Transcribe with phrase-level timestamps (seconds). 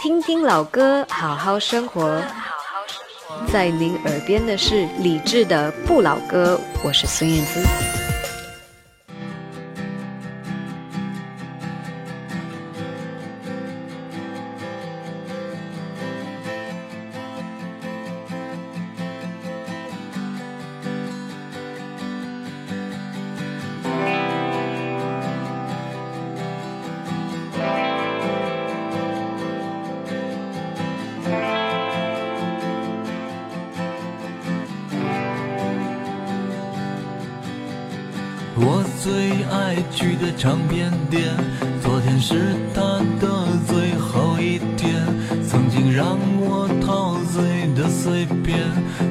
[0.00, 2.22] 听听老歌，好好生活。
[3.52, 8.07] 在您耳边的是李志的《不老歌》，我是孙燕姿。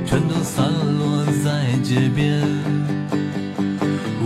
[0.05, 0.65] 全都散
[0.99, 2.41] 落在街边。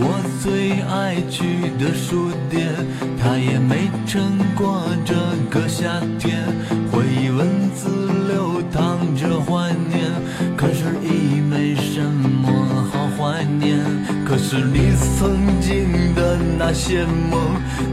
[0.04, 2.74] 我最爱去的书店，
[3.20, 5.14] 它也没撑过这
[5.50, 6.44] 个夏天。
[6.92, 7.90] 回忆文字
[8.28, 10.12] 流淌着怀念，
[10.58, 12.50] 可是已没什么
[13.22, 13.78] 怀念。
[14.26, 17.40] 可是你曾经的那些梦，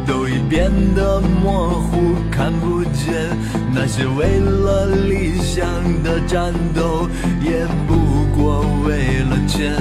[0.06, 3.12] 都已变得模糊，看不见。
[3.74, 5.66] 那些为了理想
[6.02, 7.06] 的战斗，
[7.44, 9.74] 也不过为了钱。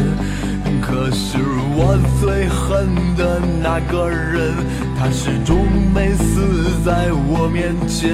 [0.82, 1.38] 可是
[1.76, 4.54] 我最恨的那个人，
[4.98, 8.12] 他始终没死在我面前。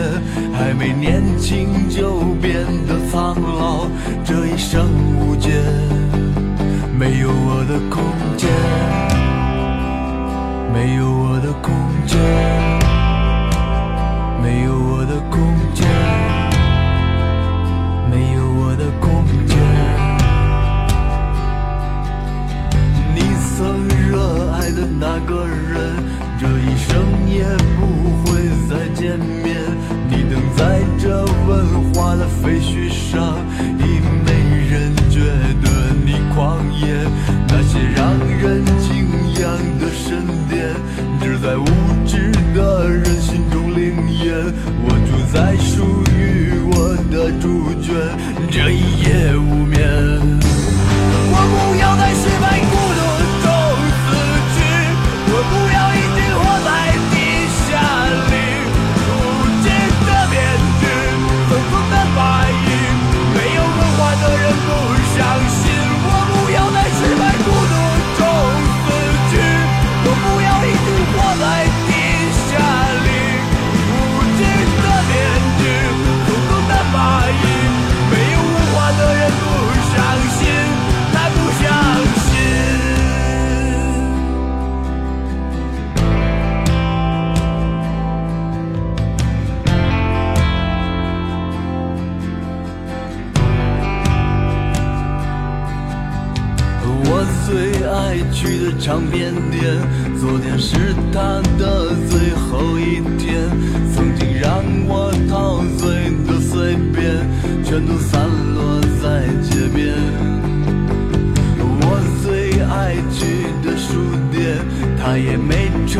[0.54, 3.88] 还没年轻就变得苍老，
[4.24, 4.86] 这一生
[5.20, 5.50] 无解。
[6.98, 8.04] 没有我的空
[8.38, 8.50] 间，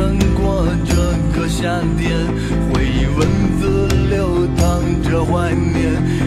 [0.04, 0.96] 穿过这
[1.34, 2.28] 个夏天。
[2.70, 3.26] 回忆文
[3.58, 6.23] 字流淌着怀念，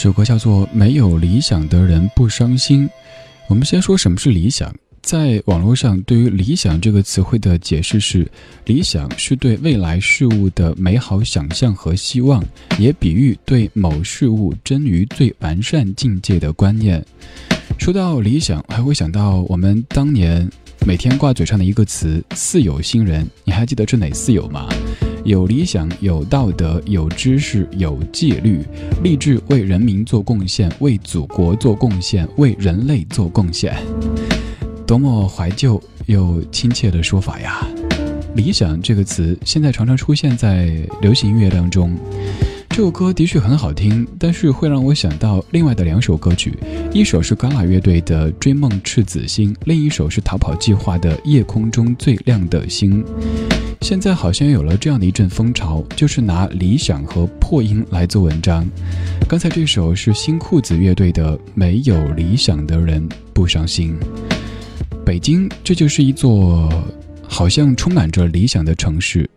[0.00, 2.88] 首歌叫做《没有理想的人不伤心》。
[3.48, 4.74] 我们先说什么是理想。
[5.02, 8.26] 在网络上，对于“理想”这个词汇的解释是：
[8.64, 12.42] 理想是对未来事物的美好想象和希望，
[12.78, 17.04] 也比喻对某事物臻于最完善境界的观念。
[17.78, 20.50] 说到理想，还会想到我们当年
[20.86, 23.28] 每天挂嘴上的一个词“四有新人”。
[23.44, 24.66] 你还记得是哪四有吗？
[25.24, 28.64] 有理想，有道德，有知识，有纪律，
[29.02, 33.76] 立志为人民做贡献，为祖国做贡献，为人类做贡献。
[34.86, 37.66] 多么怀旧又亲切的说法呀！
[38.34, 40.70] 理想这个词现在常常出现在
[41.02, 41.96] 流行音乐当中。
[42.80, 46.58] 这首歌的确很好听，但是会让我想到另外的两首歌曲，
[46.94, 53.04] 一首是嘎啦乐队的《追梦赤子心》，另一首是逃跑计划的《夜空中最亮的星》。
[53.82, 58.66] 现在好像有了这样的一阵风潮，就是拿理想和破音来做文章。
[59.28, 63.94] 刚才这首是新裤子乐队的《没有理想的人不伤心》。
[65.04, 66.66] 北京，这就是一座
[67.28, 69.28] 好像充满着理想的城市，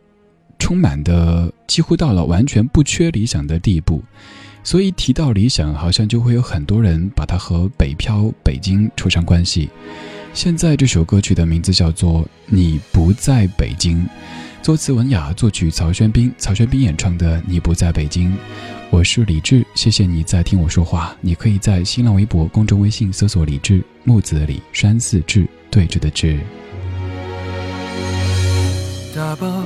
[0.64, 4.02] 充满的几乎到了完全不缺理想的地步。
[4.64, 9.70] 所以提到理想，好像就会有很多人把它和北漂北京扯上关系。
[10.34, 13.98] 现在这首歌曲的名字叫做《你不在北京》，
[14.62, 18.32] 作词文雅，作曲曹轩宾，曹轩宾演唱的《你不在北京》。
[18.90, 21.14] 我是李志，谢谢你在听我说话。
[21.20, 26.40] 你可以在新浪微博、公众微信搜索“李志木子李山寺志对峙的志。
[29.14, 29.66] 打包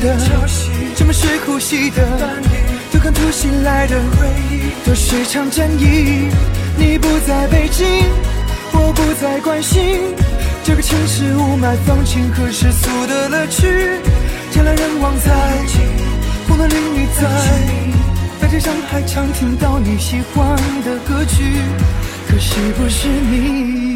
[0.00, 2.46] 的潮汐，前面是呼吸的伴侣，
[2.92, 6.28] 都看突袭来的回忆，都是场战役。
[6.76, 7.86] 你不在北京，
[8.72, 10.14] 我不再关心
[10.64, 13.66] 这个城市雾霾、放晴和世俗的乐趣。
[14.52, 15.32] 人来人往在，
[16.48, 17.22] 红灯绿你在。
[18.40, 21.44] 在街上还常听到你喜欢的歌曲，
[22.28, 23.93] 可惜不是你。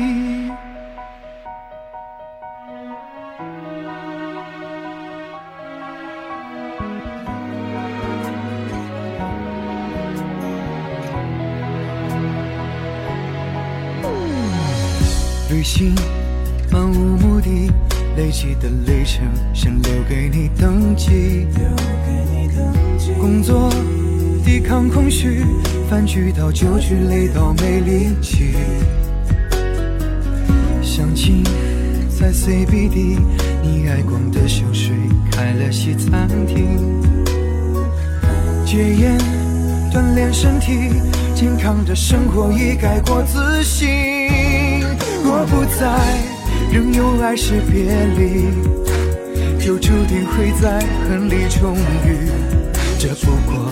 [15.78, 15.94] 旅行
[16.72, 17.70] 漫无目的，
[18.16, 21.46] 累积的里程想留给你登记。
[23.20, 23.70] 工作。
[24.44, 25.44] 抵抗空虚，
[25.88, 28.54] 饭局到酒局，累到没力气。
[30.82, 31.44] 相亲
[32.18, 33.18] 在 CBD，
[33.62, 34.96] 你爱逛的秀水
[35.30, 37.00] 开了西餐厅。
[38.64, 39.16] 戒烟
[39.92, 40.90] 锻炼身体，
[41.36, 44.17] 健康的生活已改过自新。
[45.28, 45.84] 若不在，
[46.72, 47.84] 仍有爱是别
[48.16, 48.46] 离，
[49.62, 52.16] 就注定会在恨里重遇。
[52.98, 53.70] 这不过。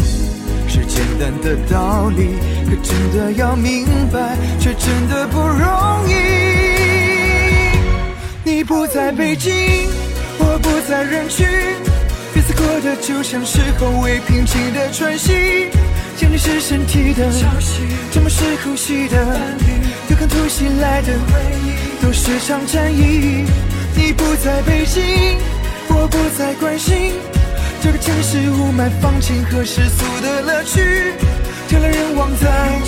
[0.68, 2.28] 是简单的道理，
[2.68, 6.12] 可真的要明白，却真的不容易。
[8.44, 9.50] 你不在北京，
[10.38, 11.46] 我不在人群，
[12.34, 15.32] 彼此过的就像是后未平静的喘息。
[16.18, 17.80] 想你是身体的潮汐，
[18.12, 19.16] 沉默是呼吸的
[20.16, 23.44] 伴侣，对抗突袭来的回忆，都是场战役。
[23.94, 25.38] 你不在北京，
[25.88, 27.12] 我不再关心。
[27.82, 30.80] 这个城市雾霾、放晴和世俗的乐趣，
[31.70, 32.80] 人来人往在，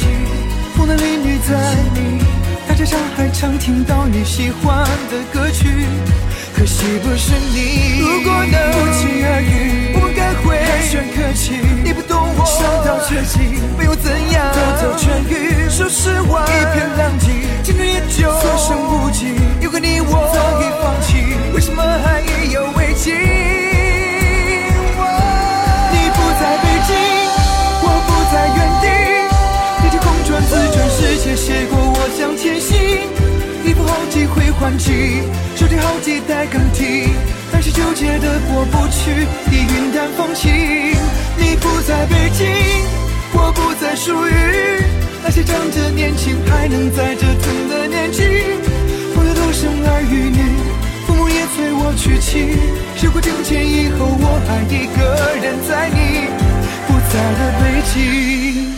[0.77, 1.77] 红男绿女在，
[2.67, 5.87] 大街上还常听到你喜欢的歌曲，
[6.59, 8.01] 可惜不是你。
[8.01, 11.55] 如果能不期而遇，我们该会寒暄客气。
[11.85, 15.71] 你不懂我，伤到彻底，没有怎样，偷偷痊愈。
[15.71, 17.31] 说实话，一片狼藉，
[17.63, 19.37] 青春也就所剩无几。
[19.61, 23.68] 有个你我早已放弃，为什么还意犹未尽？
[34.79, 35.23] 弃，
[35.57, 37.09] 手机好几代更替，
[37.51, 40.53] 但是纠结的过不去，已云淡风轻。
[41.37, 42.47] 你不在北京，
[43.33, 44.33] 我不再属于
[45.23, 48.23] 那些长着年轻还能在折腾的年纪。
[49.15, 50.41] 朋友都生儿育女，
[51.07, 52.57] 父母也催我娶妻。
[52.97, 55.01] 时过境迁以后，我还一个
[55.43, 56.29] 人在你
[56.87, 58.78] 不在的北京。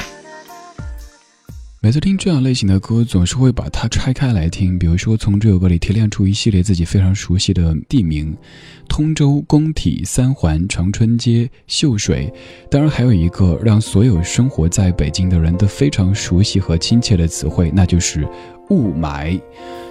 [1.83, 4.77] 每次听这样类型的歌，总是会把它拆开来听。
[4.77, 8.37] 比如说，从这首歌里提炼出一系列自己非常熟悉的地名：
[8.87, 12.31] 通州、工体、三环、长春街、秀水。
[12.69, 18.27] 当然，还有一个让所有生活在北京的人都非常熟悉和亲切的词汇，那就是
[18.69, 19.41] 雾霾。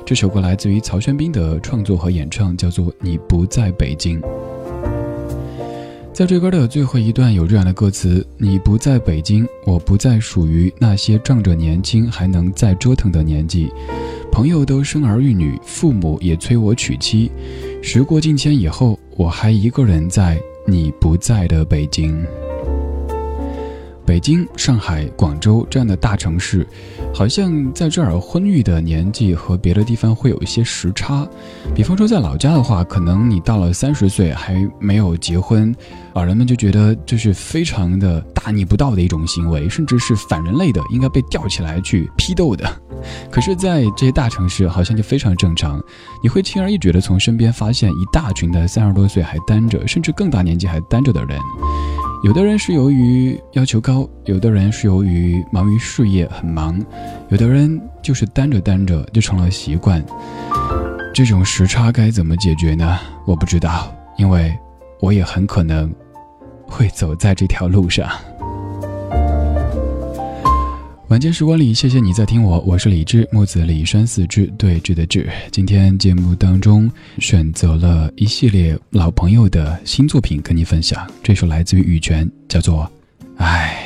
[0.07, 4.21] 这首歌来自于曹轩宾的创作和演唱，叫做《你不在北京》。
[6.13, 13.73] 在这歌的最后一段有这样的歌词：“你不在北京，我不再属于那些仗着年轻还能再折腾的年纪。
[14.31, 17.31] 朋友都生儿育女，父母也催我娶妻。
[17.81, 22.23] 时过境迁以后，我还一个人在你不在的北京。”
[24.11, 26.67] 北京、上海、广州这样的大城市，
[27.15, 31.25] 好像在这儿婚育的年纪和别的地方会有一些时差。
[31.77, 35.73] 比方说，在老家的话，可能你到了三十岁还没有结婚，
[36.13, 42.69] 老人们就觉得这是非常的大逆不道的一种行为，甚至是反人类的，应该被吊起来去批斗的。
[43.31, 45.81] 可是，在这些大城市，好像就非常正常，
[46.21, 51.39] 你会轻而易举地从身边发现一大群的三十多岁还单着，甚至更大年纪还单着的人。
[52.23, 56.79] 有的人是由于要求高，有的人是由于忙于事业很忙，
[57.31, 60.05] 有的人就是单着单着就成了习惯。
[61.15, 62.99] 这种时差该怎么解决呢？
[63.27, 64.55] 我不知道，因为
[65.01, 65.91] 我也很可能
[66.67, 68.11] 会走在这条路上。
[71.11, 75.29] 晚间时光里，谢谢你在听我，我是李志，木子李山四志对峙的志。
[75.51, 76.89] 今天节目当中
[77.19, 82.89] 选择了一系列老朋友的新作品跟你分享，这首来自于羽泉，叫做
[83.43, 83.77] 《爱》。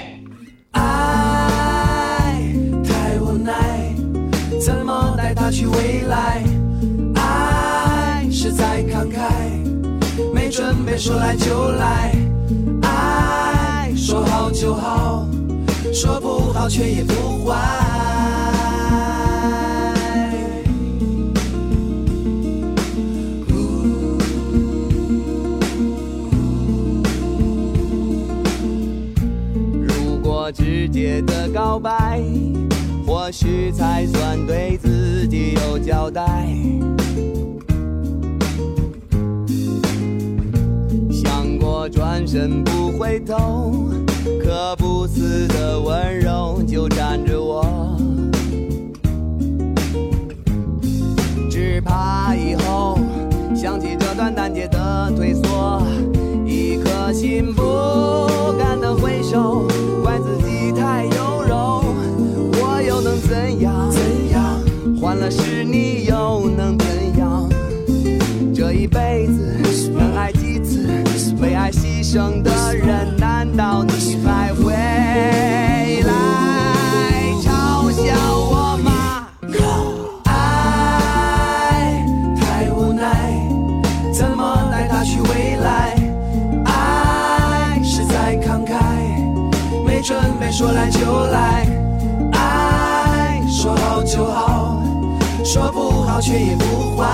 [0.78, 2.42] 爱
[2.84, 3.94] 太无奈，
[4.60, 6.44] 怎么带他去未来？
[7.14, 12.14] 爱是在慷慨，没准备说来就来。
[12.82, 15.26] 爱说好就好。
[15.94, 17.54] 说不好，却也不坏。
[29.80, 32.20] 如果直接的告白，
[33.06, 36.48] 或许才算对自己有交代。
[41.08, 43.72] 想过转身不回头。
[44.42, 47.96] 可不死的温柔就缠着我，
[51.50, 52.98] 只怕以后
[53.54, 55.82] 想起这段难解的退缩，
[56.46, 57.62] 一颗心不
[58.58, 59.68] 甘的回首，
[90.64, 91.68] 说来就来，
[92.32, 94.82] 爱说好就好，
[95.44, 97.04] 说不好却也不坏。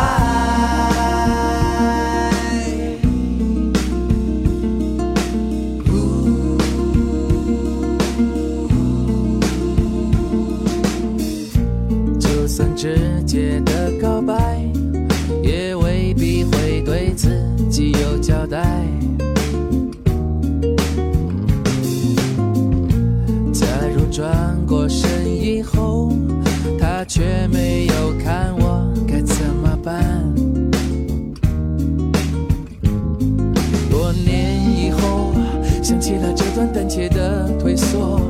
[36.73, 38.21] 胆怯的退缩，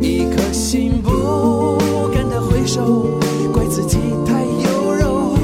[0.00, 1.78] 一颗心不
[2.14, 3.06] 甘的回首，
[3.52, 5.36] 怪自己太优柔。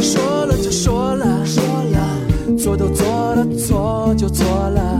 [0.00, 4.93] 说了就说了，说了，做都做了，错就错了，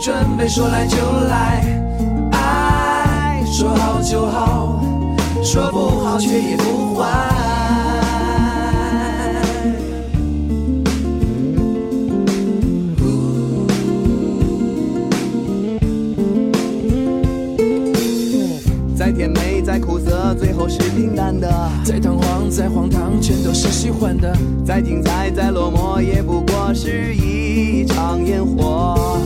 [0.00, 0.96] 准备说来就
[1.28, 1.62] 来。
[2.32, 4.82] 爱说好就好，
[5.42, 7.06] 说不好却也不坏。
[18.96, 21.46] 再甜美再苦涩，最后是平淡的；
[21.84, 24.32] 再堂皇再荒唐，全都是喜欢的；
[24.64, 29.18] 再精彩再落寞，也不过是一场烟火。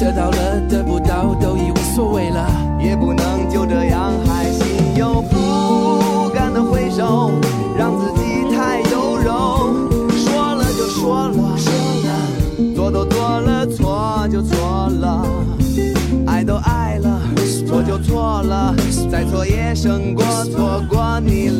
[0.00, 2.50] 得到了得不到都已无所谓了，
[2.82, 7.30] 也不能就这样还心有不甘的挥手，
[7.76, 9.74] 让自己太优柔。
[10.16, 11.70] 说了就说了，说
[12.06, 15.22] 了，做都做了，错就错了，
[16.26, 17.20] 爱都爱了。
[17.68, 18.74] 错就错了，
[19.10, 21.59] 再错也胜过错过你留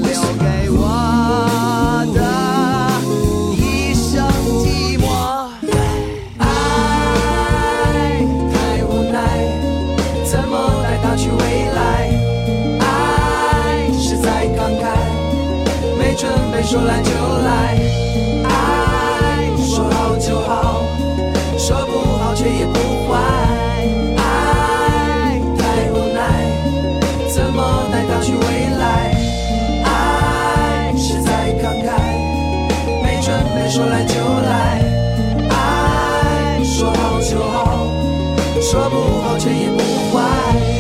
[16.71, 17.81] 说来就来。
[18.45, 20.85] 爱说好就好，
[21.59, 22.79] 说不好却也不
[23.09, 23.19] 坏。
[24.17, 26.23] 爱太无奈，
[27.35, 29.11] 怎么带他去未来，
[29.83, 31.91] 爱实在慷慨，
[33.03, 34.15] 没准备说来就
[34.47, 34.81] 来。
[35.51, 37.89] 爱说好就好，
[38.63, 39.81] 说不好却也不
[40.13, 40.80] 坏。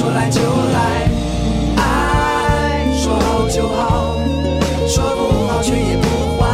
[0.00, 1.10] 说来就来。
[1.76, 4.16] 爱说好就好，
[4.88, 6.06] 说不好却也不
[6.38, 6.48] 坏。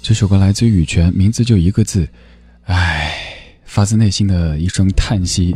[0.00, 2.08] 这首歌来自羽泉，名字就一个字，
[2.64, 3.12] 唉，
[3.66, 5.54] 发自内心的一声叹息。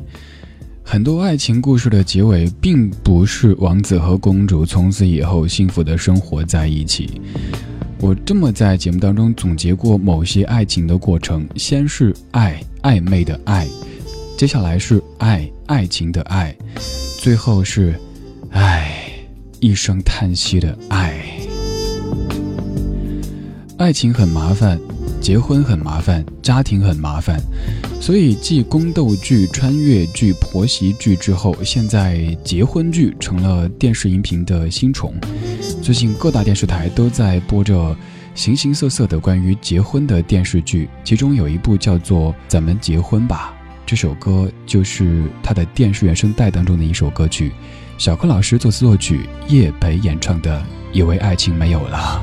[0.85, 7.19] 很多爱情故事的结尾，并不是王子和公主从此以后幸福的生活在一起。
[8.01, 13.65] 我这么在节目当中总结过某些爱情的过程：先是爱，暧昧的爱；
[14.41, 16.51] 接下来是爱，爱情的爱；
[17.19, 17.95] 最后是，
[18.53, 19.13] 唉，
[19.61, 21.23] 一声叹息的爱。
[23.77, 24.81] 爱情很麻烦，
[25.21, 27.39] 结婚很麻烦，家庭很麻烦，
[28.01, 35.13] 所以继宫斗剧、穿越剧、婆媳剧之后，现在结婚剧成了电视荧屏的新宠。
[35.83, 37.95] 最近各大电视台都在播着
[38.35, 43.55] 形形色色的关于结婚的电视剧，其中有一部叫做《咱们结婚吧》，
[43.91, 47.51] 这首歌就是他的电视原声带当中的一首歌曲，
[47.99, 50.61] 小柯老师作词作曲，叶培演唱的
[50.93, 52.23] 《以为爱情没有了》。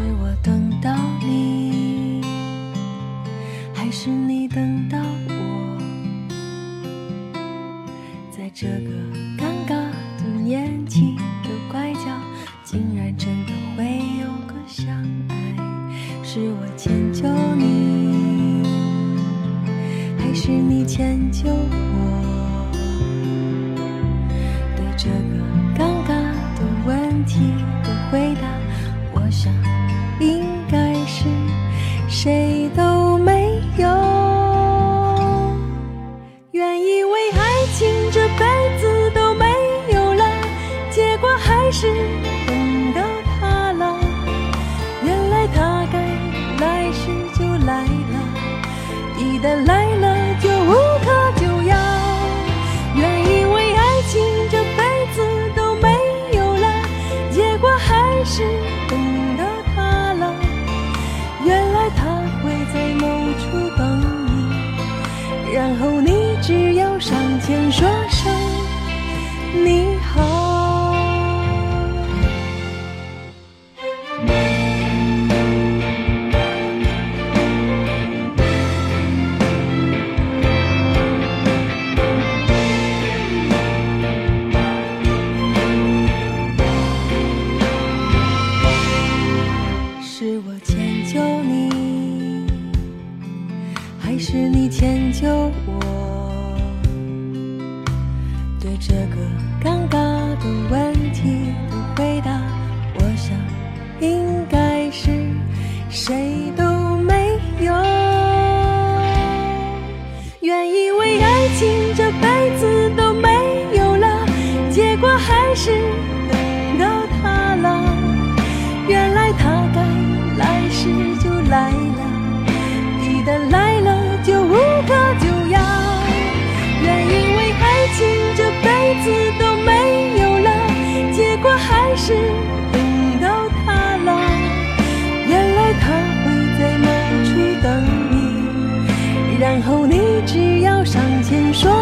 [20.40, 22.72] 是你迁就我？
[24.76, 25.16] 对这个
[25.76, 26.10] 尴尬
[26.56, 27.40] 的问题
[27.84, 28.48] 的回答，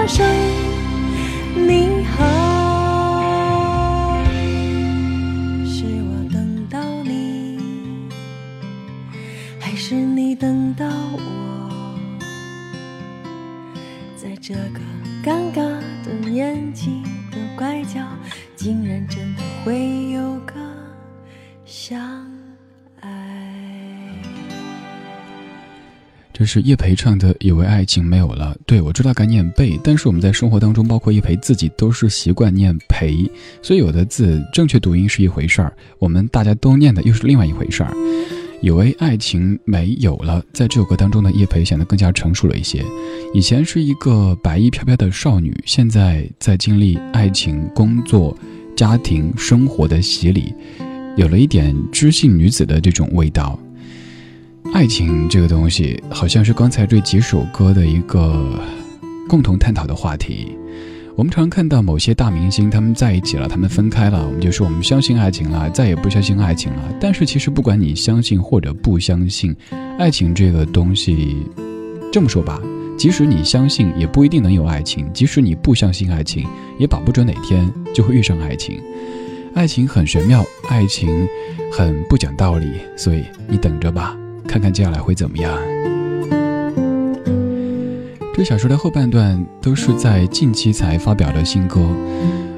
[0.08, 0.65] 生
[26.46, 28.56] 是叶培唱的《以为爱情没有了》。
[28.66, 33.30] 对我知道该念贝，但是我们在生活当中，包括叶培自己都是习惯念培，
[33.62, 37.94] 所以有的字正确读音是一回事儿，我们大家都念的又是另外一回事儿。
[38.62, 42.84] 以为爱情没有了，在这首歌当中呢，叶培显得更加成熟了一些。
[43.34, 48.36] 以前是一个白衣飘飘的少女，现在在经历爱情、工作、
[48.76, 50.54] 家庭生活的洗礼，
[51.16, 53.60] 有了一点知性女子的这种味道。
[54.74, 58.60] 爱情这个东西，好像是刚才这几首歌的一个
[59.28, 60.58] 共同探讨的话题。
[61.16, 66.94] 我们常看到某些大明星，他们在一起了，他们分开了，我们就说我们相信爱情了，再也不相信爱情了。
[67.00, 69.56] 但是其实不管你相信或者不相信，
[69.98, 71.38] 爱情这个东西，
[72.12, 72.62] 这么说吧，
[72.98, 76.46] 即使你相信，也不一定能有爱情；即使你不相信爱情，
[76.78, 78.78] 也保不准哪天就会遇上爱情。
[79.54, 81.26] 爱情很玄妙，爱情
[81.72, 85.58] 很不讲道理，所以你等着吧，看看接下来会怎么样。
[88.34, 91.80] 这小说的后半段都是在近期才发表的新歌，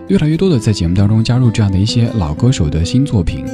[0.07, 3.45] 越来越多的在节目当中加入这样的一些老歌手的新作品。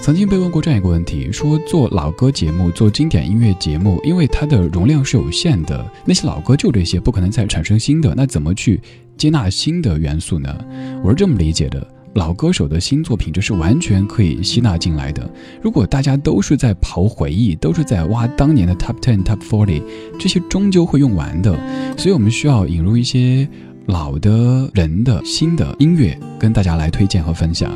[0.00, 8.80] 曾经被问过这样一个问题：说做老歌节目、做经典音乐节目，因为它的容量是有限的，那些老歌就这些，不可能再产生新的，那怎么去
[9.18, 10.56] 接纳新的元素呢？
[11.02, 11.95] 我是这么理解的。
[12.16, 15.30] 老歌手的新作品，这是完全可以吸纳进来的。
[15.62, 19.82] 如果大家都是在刨回忆，都是在挖当年的 Top Ten、Top Forty，
[20.18, 21.54] 这些终究会用完的。
[21.98, 23.46] 所以我们需要引入一些
[23.84, 27.70] 老的人的新的音乐，跟大家来推荐和分享。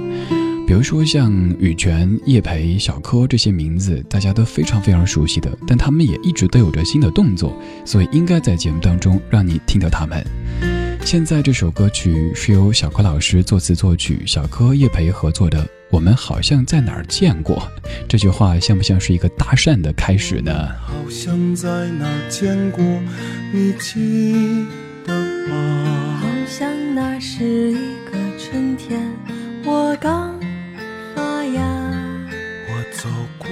[0.67, 10.25] 比如说像羽泉、叶培、小柯这些名字，大家都非常非常熟悉的，但他们也一直都有着新的动作，所以应该在节目当中让你听到他们。
[11.03, 15.67] 现在这首歌曲是由小柯老师作词作曲，小柯叶培合作的。
[15.91, 17.69] 我们好像在哪儿见过？
[18.09, 20.69] 这句话像不像是一个搭讪的开始呢？
[20.87, 22.85] 好像在哪儿见过，
[23.53, 24.67] 你记
[25.05, 25.13] 得
[25.49, 26.21] 吗？
[26.23, 29.01] 好像那是一个春天，
[29.65, 30.39] 我刚
[31.17, 31.61] 发芽，
[32.69, 33.49] 我走过，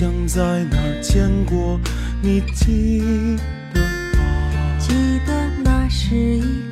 [0.00, 1.80] 像在哪儿见过，
[2.22, 3.36] 你记
[3.74, 3.80] 得
[4.16, 4.78] 吗？
[4.78, 4.94] 记
[5.26, 6.67] 得那是一